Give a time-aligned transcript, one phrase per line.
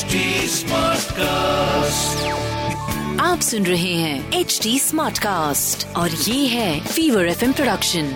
[0.00, 0.18] HD
[0.50, 2.20] Smartcast.
[3.20, 8.08] आप सुन रहे हैं एच डी स्मार्ट कास्ट और ये है फीवर एफ़ प्रोडक्शन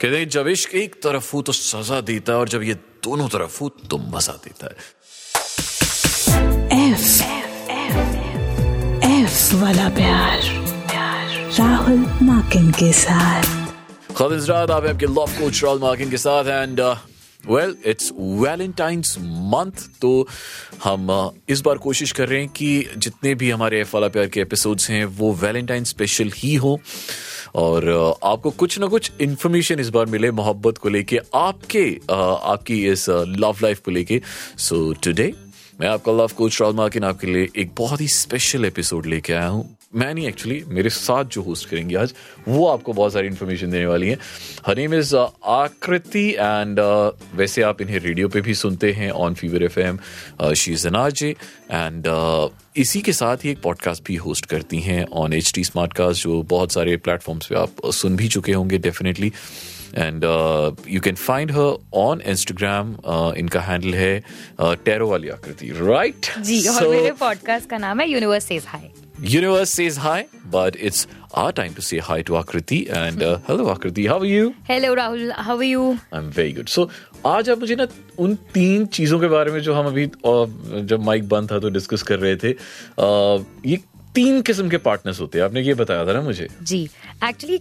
[0.00, 2.74] कहते जब इश्क एक तरफ़ हो तो सजा देता है और जब ये
[3.04, 4.74] दोनों तरफ़ हो तो मज़ा देता है।
[6.90, 7.22] एफ़
[9.06, 10.38] एफ़ वाला प्यार।
[11.58, 13.44] राहुल माकिन के साथ।
[14.22, 16.80] रात आप आपके लव कोच राहुल मार्किन के साथ and
[17.48, 20.28] well it's Valentine's month तो
[20.84, 24.26] हम uh, इस बार कोशिश कर रहे हैं कि जितने भी हमारे एफ़ वाला प्यार
[24.26, 26.80] के एपिसोड्स हैं वो वैलेंटाइन स्पेशल ही हो।
[27.54, 32.38] और uh, आपको कुछ ना कुछ इन्फॉर्मेशन इस बार मिले मोहब्बत को लेके आपके uh,
[32.42, 34.20] आपकी इस लव लाइफ को लेके।
[34.58, 35.32] सो टुडे
[35.80, 39.46] मैं आपका लव कोच राहुल मार्किन आपके लिए एक बहुत ही स्पेशल एपिसोड लेके आया
[39.46, 42.14] हूँ। मैं नहीं एक्चुअली मेरे साथ जो होस्ट करेंगे आज
[42.48, 44.18] वो आपको बहुत सारी इन्फॉर्मेशन देने वाली है।
[44.66, 46.80] Her name is Aakriti and
[47.34, 49.98] वैसे आप इन्हें रेडियो पे भी सुनते हैं on Fever FM she
[50.54, 50.88] is is
[51.70, 52.04] and
[52.76, 56.22] इसी के साथ ही एक पॉडकास्ट भी होस्ट करती हैं on H T Smartcast
[56.22, 59.32] जो बहुत सारे प्लेटफॉर्म्स पे आप सुन भी चुके होंगे definitely
[59.94, 60.24] and
[60.88, 62.96] you can find her on Instagram
[63.36, 64.24] इनका हैंडल है
[64.60, 69.70] टेरो वाली आकृति राइट जी और मेरे पॉडकास्ट का नाम है universe says hi Universe
[69.70, 72.90] says hi, but it's our time to say hi to Akriti.
[72.90, 74.54] And uh, hello, Akriti, how are you?
[74.64, 75.30] Hello, Rahul.
[75.32, 76.00] How are you?
[76.12, 76.68] I'm very good.
[76.68, 76.90] So,
[77.26, 77.86] आज आप मुझे ना
[78.18, 80.48] उन तीन चीज़ों के बारे में जो हम अभी uh,
[80.90, 83.80] जब माइक बंद था तो डिस्कस कर रहे थे uh, ये
[84.14, 86.82] तीन किस्म के पार्टनर्स होते हैं। आपने ये बताया था ना मुझे। जी।
[87.24, 87.58] एक्चुअली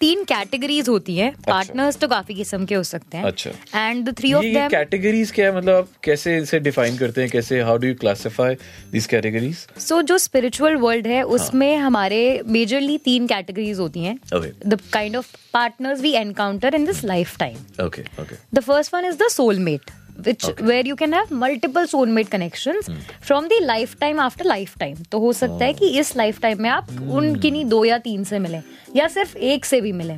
[0.00, 4.16] तीन कैटेगरीज होती हैं। पार्टनर्स तो काफ़ी किस्म के हो सकते हैं। अच्छा। And the
[4.18, 5.56] three of them categories क्या है?
[5.56, 7.30] मतलब आप कैसे इसे डिफाइन करते हैं?
[7.30, 8.54] कैसे how do you classify
[8.92, 14.18] this categories so जो स्पिरिचुअल वर्ल्ड है उसमें हमारे मेजरली तीन कैटेगरीज होती हैं.
[14.66, 19.06] The kind of partners we encounter in this life time okay okay The first one
[19.08, 20.64] is the soulmate, which Okay.
[20.64, 22.88] where you can have multiple soulmate connections
[23.28, 24.98] from the lifetime after lifetime.
[25.10, 28.38] तो हो सकता है कि इस lifetime में आप उन किन्हीं दो या तीन से
[28.38, 28.60] मिले
[28.96, 30.14] या सिर्फ़ एक से भी मिले।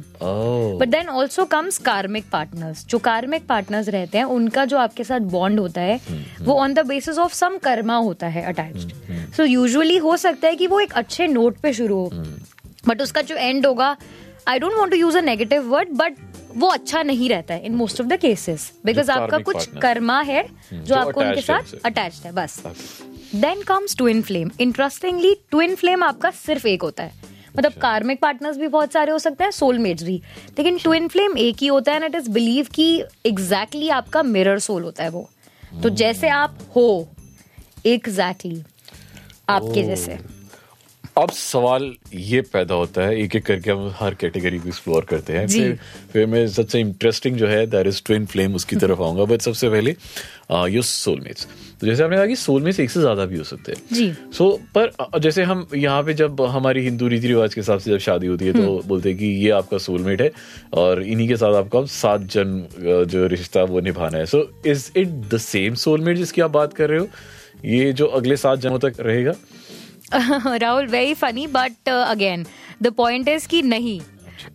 [0.78, 5.20] But then also comes karmic partners जो कार्मिक पार्टनर्स रहते हैं उनका जो आपके साथ
[5.34, 6.00] बॉन्ड होता है
[6.42, 8.92] वो on the basis of some karma होता है अटैच्ड
[9.36, 12.24] सो यूजुअली हो सकता है कि वो एक अच्छे नोट पे शुरू हो।
[12.88, 13.96] बट उसका जो एंड होगा
[14.48, 16.16] I don't want to use a negative word but
[16.56, 20.42] वो अच्छा नहीं रहता है in most of the cases because आपका कुछ कर्मा है
[20.72, 22.62] जो जो आपको उनके साथ अटैच है बस।
[23.34, 27.12] Then comes twin flame interestingly twin flame आपका सिर्फ़ एक होता है।
[27.52, 30.16] मतलब अच्छा। कार्मिक पार्टनर्स भी बहुत सारे हो सकते हैं सोलमेट्स भी।
[30.58, 32.86] लेकिन ट्विन फ्लेम एक ही होता है एंड इट इज़ बिलीव कि
[33.26, 35.28] एग्जैक्टली exactly आपका मिरर सोल होता है वो।
[35.82, 37.08] तो जैसे आप हो
[37.86, 38.62] एग्जैक्टली
[39.48, 40.18] आपके जैसे।
[41.16, 45.32] अब सवाल ये पैदा होता है एक एक करके हम हर कैटेगरी को एक्सप्लोर करते
[45.32, 45.76] हैं। फिर
[46.12, 49.68] फिर मैं सबसे इंटरेस्टिंग जो है दैट इज़ ट्विन फ्लेम उसकी तरफ़ आऊँगा बट सबसे
[49.70, 49.90] पहले
[50.70, 51.46] योर सोलमेट्स
[51.80, 54.50] तो जैसे आपने कहा कि सोलमेट्स एक से ज़्यादा भी हो सकते हैं। जी। सो
[54.76, 58.26] पर जैसे हम यहाँ पे जब हमारी हिंदू रीति रिवाज के हिसाब से जब शादी
[58.26, 60.30] होती है तो हम्म। बोलते हैं कि ये आपका सोलमेट है
[60.74, 64.90] और इन्हीं के साथ आपका सात जन्म अ, जो रिश्ता वो निभाना है। So is
[64.96, 67.08] it the same soulmate जिसकी आप बात कर रहे हो?
[67.64, 69.32] ये जो अगले सात जन्मों तक रहेगा
[70.46, 72.46] Rahul very funny but again
[72.82, 74.00] the point is कि नहीं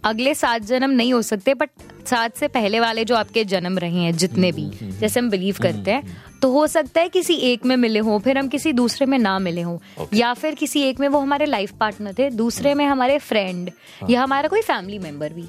[0.05, 1.69] अगले सात जन्म नहीं हो सकते बट
[2.07, 5.91] सात से पहले वाले जो आपके जन्म रहे हैं जितने भी जैसे हम बिलीव करते
[5.91, 9.19] हैं तो हो सकता है किसी एक में मिले हों फिर हम किसी दूसरे में
[9.19, 9.77] ना मिले हों
[10.13, 13.69] या फिर किसी एक में वो हमारे लाइफ पार्टनर थे दूसरे में हमारे फ्रेंड
[14.09, 15.45] या हमारा कोई फैमिली मेंबर भी।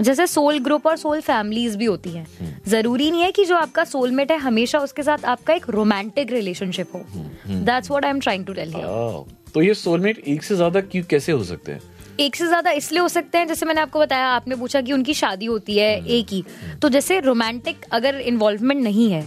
[0.00, 2.26] जैसे सोल ग्रुप और सोल फैमिलीज़ भी होती हैं।
[2.68, 6.94] ज़रूरी नहीं है कि जो आपका सोलमेट है हमेशा उसके साथ आपका एक रोमांटिक रिलेशनशिप
[6.94, 7.02] हो।
[7.48, 9.24] That's what I am trying to tell you
[9.54, 11.80] तो ये सोलमेट एक से ज़्यादा क्यों कैसे हो सकते हैं?
[12.20, 15.14] एक से ज़्यादा इसलिए हो सकते हैं जैसे मैंने आपको बताया आपने पूछा कि उनकी
[15.14, 16.42] शादी होती है एक ही।
[16.82, 19.24] तो जैसे रोमांटिक अगर इन्वॉल्वमेंट नहीं है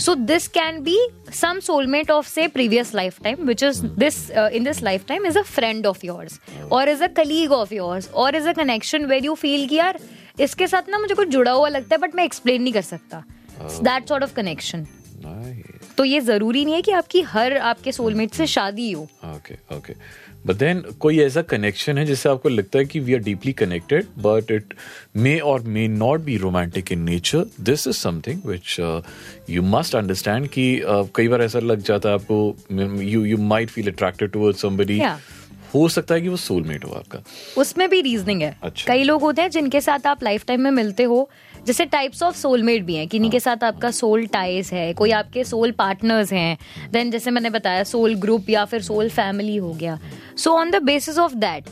[0.00, 0.98] so this can be
[1.34, 5.38] some soulmate of से previous life time which is this in this life time is
[5.38, 6.38] a friend of yours
[6.72, 9.98] और is a colleague of yours और is a connection where you feel कि यार
[10.40, 13.22] इसके साथ ना मुझे कुछ जुड़ा हुआ लगता है बट मैं एक्सप्लेन नहीं कर सकता।
[13.82, 14.86] दैट सॉर्ट ऑफ़ कनेक्शन
[15.96, 19.94] तो ये ज़रूरी नहीं है कि आपकी हर आपके सोलमेट से शादी हो। Okay, okay.
[20.46, 24.04] But then कोई ऐसा कनेक्शन है जिससे आपको लगता है कि we are deeply connected
[24.18, 24.74] but it
[25.16, 28.76] may और may not be romantic in nature this is something which
[29.50, 32.56] you must understand कि uh, कई बार ऐसा लग जाता है आपको
[33.02, 35.02] you you might feel attracted towards somebody
[35.74, 37.18] हो सकता है कि वो सोलमेट हो आपका।
[37.58, 40.70] उसमें भी रीजनिंग है। अच्छा। कई लोग होते हैं जिनके साथ आप लाइफ टाइम में
[40.70, 41.30] मिलते हो
[41.66, 45.44] जैसे टाइप्स ऑफ़ सोलमेट भी हैं किन्हीं के साथ आपका सोल टाइज है कोई आपके
[45.44, 46.56] सोल पार्टनर्स हैं
[46.90, 49.98] देन जैसे मैंने बताया सोल ग्रुप या फिर सोल फैमिली हो गया।
[50.36, 51.64] So on the basis of that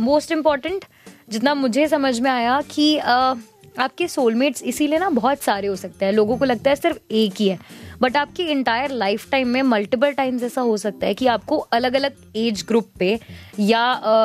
[0.00, 0.84] most important
[1.30, 6.12] जितना मुझे समझ में आया कि आपके सोलमेट्स इसीलिए ना बहुत सारे हो सकते हैं
[6.12, 7.58] लोगों को लगता है सिर्फ़ एक ही है।
[8.04, 11.94] बट आपकी इंटायर लाइफ टाइम में मल्टीपल टाइम्स ऐसा हो सकता है कि आपको अलग
[11.94, 13.18] अलग एज ग्रुप पे
[13.60, 13.84] या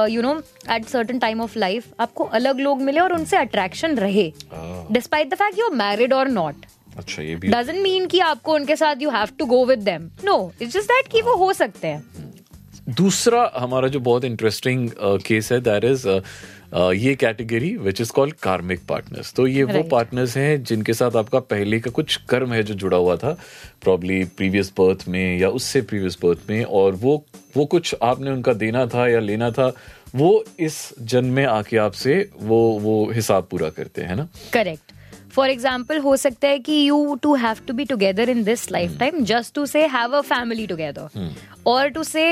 [0.09, 0.33] you know
[0.71, 4.31] at certain time of life आपको अलग लोग मिले और उनसे अट्रैक्शन रहे
[4.91, 6.65] despite the fact you married और नॉट
[6.97, 10.09] अच्छा ये भी डजेंट मीन कि आपको उनके साथ you have to go with them
[10.23, 12.28] no it's just that कि वो हो सकते हैं।
[12.89, 14.89] दूसरा हमारा जो बहुत इंटरेस्टिंग
[15.25, 16.07] केस है दैट इज़
[16.75, 21.39] ये category which is called karmic partners तो ये वो पार्टनर्स हैं जिनके साथ आपका
[21.39, 23.37] पहले का कुछ कर्म है जो जुड़ा हुआ था
[23.81, 27.25] प्रॉब्ली प्रीवियस बर्थ में या उससे प्रीवियस बर्थ में और वो
[27.57, 29.73] वो कुछ आपने उनका देना था या लेना था
[30.15, 34.27] वो इस जन्म में आके आपसे वो वो हिसाब पूरा करते हैं ना?
[34.53, 34.91] करेक्ट
[35.31, 38.97] फॉर एग्ज़ाम्पल हो सकता है कि you two have to be together in this life
[38.99, 41.33] time just to say have a family together
[41.69, 42.25] और to say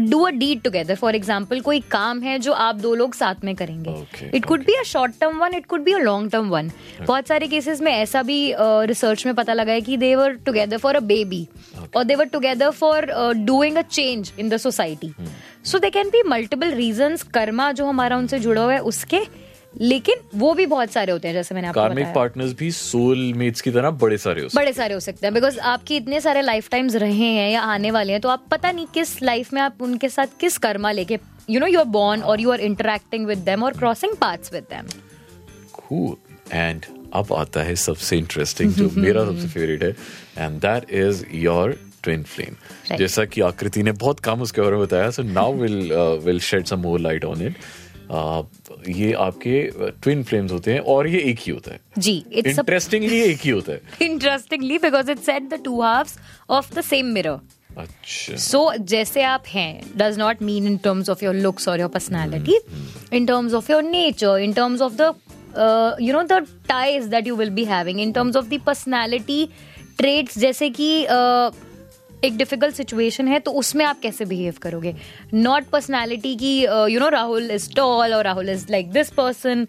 [0.00, 3.54] do a deed together for example कोई काम है जो आप दो लोग साथ में
[3.56, 3.94] करेंगे।
[4.36, 6.70] It could be a short term one it could be a long term one
[7.00, 10.32] बहुत सारे केसेस में ऐसा भी रिसर्च uh, में पता लगा है कि they were
[10.46, 11.46] together for a baby
[11.96, 13.06] और they were together for
[13.36, 15.12] doing a change in the society
[15.64, 19.20] so they can be multiple reason karma जो हमारा उनसे जुड़ा हुआ है उसके
[19.80, 23.60] लेकिन वो भी बहुत सारे होते हैं जैसे मैंने आपको कार्मिक पार्टनर्स भी सोल मेट्स
[23.60, 26.42] की तरह बड़े सारे हो सकते बड़े सारे हो। सकते हैं बिकॉज़ आपके इतने सारे
[26.42, 29.62] लाइफ टाइम्स रहे हैं या आने वाले हैं तो आप पता नहीं किस लाइफ में
[29.62, 31.18] आप उनके साथ किस कर्मा लेके
[31.50, 34.62] you know you are born और you are interacting with them और crossing paths with
[34.62, 34.86] them
[35.80, 36.16] cool.
[36.52, 36.84] And
[37.14, 39.90] अब आता है सबसे इंटरेस्टिंग जो मेरा सबसे फेवरेट है
[40.38, 44.84] and that is your twin flame जैसा कि आकृति ने बहुत कम उसके बारे में
[44.84, 45.92] बताया so now will
[46.24, 47.56] will shed some more light on it
[48.10, 53.20] ये आपके ट्विन फ्लेम्स होते हैं और ये एक ही होता है। जी इट्स इंटरेस्टिंगली
[53.20, 56.18] एक ही होता है। Interestingly because it set the two halves
[56.50, 57.38] of the same mirror
[57.78, 61.80] अच्छा। सो so, जैसे आप हैं does not mean in terms of your looks और
[61.80, 62.58] your personality
[63.16, 65.14] in terms of your nature in terms of the
[66.00, 69.48] you know the ties that you will be having in terms of the personality
[69.98, 71.54] traits जैसे कि uh,
[72.24, 74.94] एक difficult situation है तो उसमें आप कैसे behave करोगे
[75.34, 79.66] नॉट पर्सनैलिटी की you know Rahul is tall और Rahul is like this person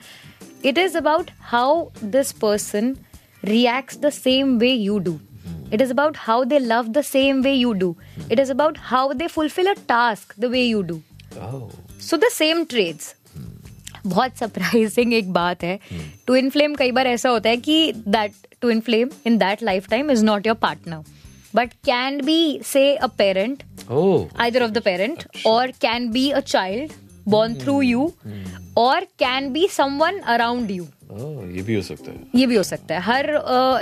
[0.66, 2.96] it is about how this person
[3.44, 5.20] reacts the same way you do.
[5.72, 7.96] It is about how they love the same way you do.
[8.30, 11.02] It is about how they fulfill a task the way you do.
[12.00, 13.14] So the same traits.
[14.08, 15.80] बहुत surprising एक बात है
[16.28, 20.12] twin flame कई बार ऐसा होता है कि that twin flame in that life time
[20.12, 21.04] is not your partner
[21.56, 25.26] but can be say a parent oh either of the parent.
[25.46, 26.94] Or can be a child
[27.28, 28.14] born through you.
[28.78, 30.88] Or can be someone around you.
[31.12, 33.28] ये भी हो सकता है ये भी हो सकता है हर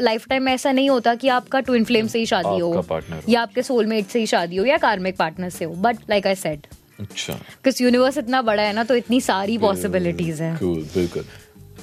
[0.01, 2.83] लाइफ टाइम में ऐसा नहीं होता कि आपका ट्विन फ्लेम से ही शादी हो
[3.29, 6.35] या आपके सोलमेट से ही शादी हो या कार्मिक पार्टनर से हो बट लाइक आई
[6.35, 6.67] सेड
[6.99, 7.39] अच्छा
[7.81, 11.25] यूनिवर्स इतना बड़ा है ना तो इतनी सारी पॉसिबिलिटीज है बिल्कुल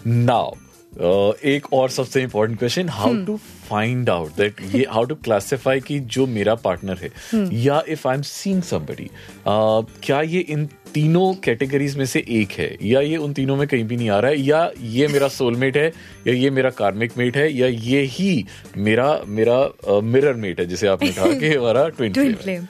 [0.07, 0.55] नाउ
[0.99, 3.37] एक और सबसे important question how to
[3.69, 7.11] find out that ये हाउ टू क्लासिफाई कि जो मेरा पार्टनर है
[7.55, 9.11] या if I am seeing somebody
[9.49, 12.77] क्या ये इन तीनों कैटेगरीज में से एक है?
[12.83, 14.41] या ये उन तीनों में कहीं भी नहीं आ रहा है?
[14.41, 15.93] या ये मेरा सोलमेट है?
[16.27, 17.53] या ये मेरा कार्मिक मेट है?
[17.53, 18.47] या ये ही
[18.77, 22.67] मेरा मेरा मिरर मेट है जिसे आपने कहा कि हमारा ट्विन फ्लेम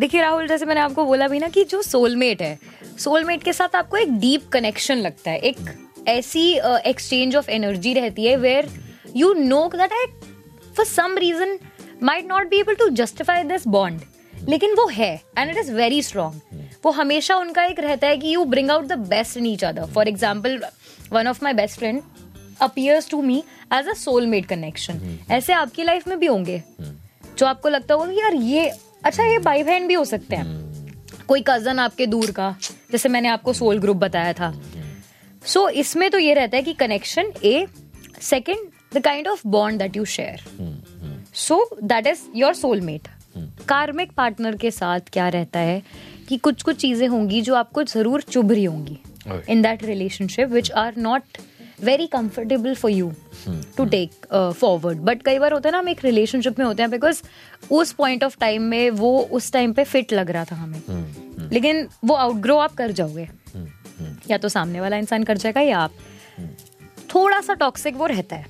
[0.00, 2.58] देखिए राहुल जैसे मैंने आपको बोला भी ना कि जो सोलमेट है
[2.98, 5.56] सोलमेट के साथ आपको एक डीप कनेक्शन लगता है एक
[6.10, 6.42] ऐसी
[6.86, 8.68] एक्सचेंज ऑफ़ एनर्जी रहती है where
[9.16, 10.06] you know that I
[10.76, 11.58] for some reason
[12.02, 14.00] might not be able to justify this bond
[14.48, 18.34] लेकिन वो है and it is very strong वो हमेशा उनका एक रहता है कि
[18.34, 20.60] you bring out the best in each other for example
[21.12, 22.02] one of my best friend
[22.64, 23.34] appears to me
[23.74, 24.98] as a soulmate connection.
[25.30, 26.62] ऐसे आपकी लाइफ में भी होंगे।
[27.38, 28.66] जो आपको लगता होगा यार ये
[29.04, 32.54] अच्छा ये भाई बहन भी हो सकते हैं। कोई कज़न आपके दूर का,
[32.92, 34.50] जैसे मैंने आपको सोल ग्रुप बताया था।
[35.44, 37.66] सो so, इसमें तो ये रहता है कि connection a
[38.20, 38.58] second
[38.94, 40.40] the kind of bond that you share
[41.34, 43.08] so that is your soulmate
[43.68, 45.82] karmic partner के साथ क्या रहता है
[46.28, 48.98] कि कुछ कुछ चीज़ें होंगी जो आपको ज़रूर चुभ रही होंगी
[49.48, 51.22] in that relationship which are not
[51.84, 53.12] very comfortable for you
[53.48, 56.90] to take forward but कई बार होता है ना हम एक रिलेशनशिप में होते हैं
[56.90, 57.22] बिकॉज़
[57.70, 60.82] उस पॉइंट ऑफ़ टाइम में वो उस टाइम पे फिट लग रहा था हमें।
[61.52, 63.28] लेकिन वो आउटग्रो आप कर जाओगे।
[64.30, 65.92] या तो सामने वाला इंसान कर जाएगा या आप।
[67.14, 68.46] थोड़ा सा टॉक्सिक वो रहता है।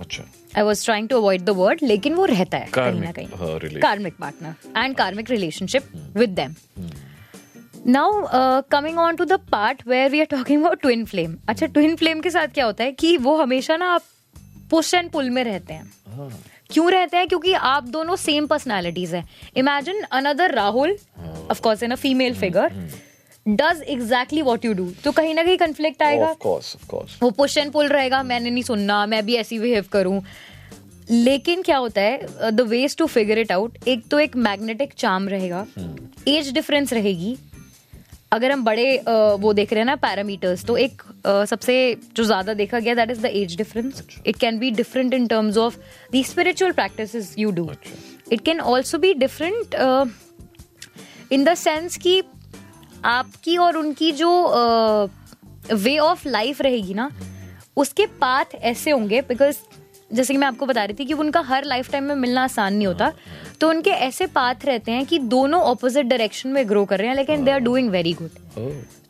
[0.00, 0.24] अच्छा।
[0.56, 3.80] I was trying to avoid the word लेकिन वो रहता है कहीं ना हाँ, कहीं
[3.80, 5.82] karmic partner and karmic relationship
[6.16, 6.54] with them
[7.86, 11.96] now coming on to the part where we are talking about twin flame अच्छा ट्विन
[11.96, 14.02] फ्लेम के साथ क्या होता है कि वो हमेशा ना आप
[14.70, 16.30] पुश एंड पुल में रहते हैं।
[16.70, 17.26] क्यों रहते हैं?
[17.28, 19.24] क्योंकि आप दोनों सेम पर्सनालिटीज हैं।
[19.56, 20.96] Imagine another Rahul
[21.50, 22.72] of course in a female figure
[23.46, 26.34] does exactly what you do तो कहीं ना कहीं कंफ्लिक्ट आएगा।
[27.22, 30.22] वो पुश एंड पुल रहेगा मैंने नहीं सुनना मैं भी ऐसी बिहेव करूँ।
[31.10, 35.28] लेकिन क्या होता है the ways to figure it out एक तो एक मैग्नेटिक चार्म
[35.28, 35.66] रहेगा।
[36.28, 37.36] एज डिफरेंस रहेगी।
[38.32, 41.74] अगर हम बड़े uh, वो देख रहे हैं ना पैरामीटर्स तो एक uh, सबसे
[42.16, 45.56] जो ज़्यादा देखा गया that is the age difference it can be different in terms
[45.58, 45.76] of
[46.14, 47.70] the spiritual practice you do
[48.32, 49.74] it can also be different
[51.32, 52.22] in the sense कि
[53.04, 54.30] आपकी और उनकी जो
[55.72, 57.10] वे ऑफ़ लाइफ रहेगी ना,
[57.76, 59.56] उसके पाथ ऐसे होंगे बिकॉज़
[60.10, 62.74] जैसे कि मैं आपको बता रही थी कि उनका हर लाइफ टाइम में मिलना आसान
[62.74, 63.12] नहीं होता
[63.60, 67.16] तो उनके ऐसे पाथ रहते हैं कि दोनों ऑपोजिट डायरेक्शन में ग्रो कर रहे हैं,
[67.16, 68.30] लेकिन they are doing very good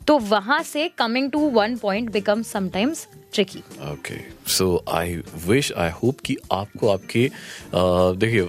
[0.07, 3.59] तो वहाँ से coming to one point become sometimes tricky
[3.91, 4.15] okay
[4.51, 5.15] so I
[5.47, 7.31] wish I hope कि आपको आपके
[7.75, 8.47] देखिए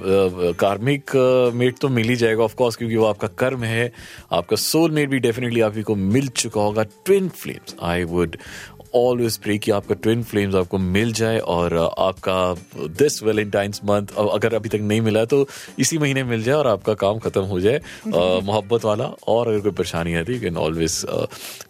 [0.53, 1.11] कार्मिक
[1.55, 3.93] मेट तो मिल ही जाएगा ऑफ़ कोर्स क्योंकि वो आपका कर्म है,
[4.33, 8.37] आपका सोल मेट भी डेफिनेटली आप को मिल चुका होगा twin flames I would
[8.95, 14.55] always pray कि आपका ट्विन फ्लेम्स आपको मिल जाए और आपका दिस वैलेंटाइंस मंथ अगर
[14.55, 15.49] अभी तक नहीं मिला तो
[15.79, 17.81] इसी महीने मिल जाए और आपका काम खत्म हो जाए
[18.41, 21.07] मोहब्बत वाला। और अगर कोई परेशानी है you can always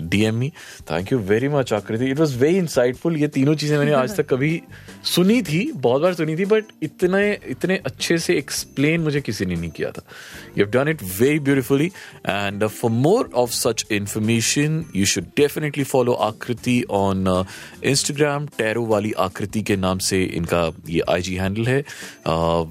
[0.02, 3.92] DM me thank you very much Akriti it was very insightful ये तीनों चीज़ें मैंने
[3.92, 4.62] आज तक कभी
[5.04, 9.54] सुनी थी बहुत बार सुनी थी बट इतने इतने अच्छे से एक्सप्लेन मुझे किसी ने
[9.54, 10.02] नहीं किया था।
[10.58, 11.86] You have done it very beautifully
[12.26, 17.46] and for more of such information you should definitely follow Akriti on on
[17.84, 21.78] Instagram tarot वाली आकृति के नाम से इनका ये आईजी हैंडल है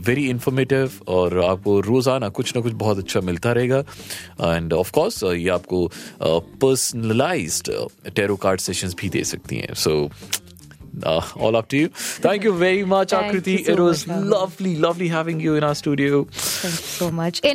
[0.04, 3.84] वेरी इंफॉर्मेटिव और आपको रोज़ाना कुछ ना कुछ बहुत अच्छा मिलता रहेगा
[4.42, 5.88] एंड ऑफ़ कोर्स ये आपको
[6.62, 7.72] पर्सनलाइज्ड
[8.16, 10.43] टैरो कार्ड सेशंस भी दे सकती हैं so so,
[11.02, 11.90] uh, all up to you.
[12.26, 13.66] Thank you very much, Thank Akriti.
[13.66, 16.26] so it was much, lovely, lovely having you in our studio.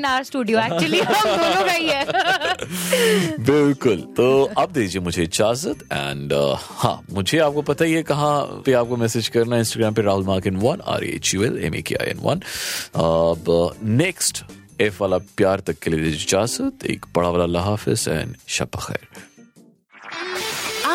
[0.09, 2.05] Our studio actually हम दोनों का ही है।
[3.51, 8.73] बिल्कुल। तो अब दीजिए मुझे इजाज़त एंड हाँ मुझे आपको पता ही है कहाँ पे
[8.73, 11.75] आपको मैसेज करना है। इंस्टाग्राम पे Rahul mark in one R H U L M
[11.75, 12.43] A K I N one
[13.05, 14.45] अब नेक्स्ट
[14.81, 17.77] एफ़ वाला प्यार तक के लिए दीजिए इजाज़त। एक बड़ा वाला अल्लाह
[18.09, 19.28] एंड शब खैर।